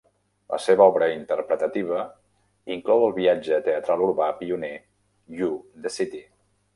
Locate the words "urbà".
4.09-4.31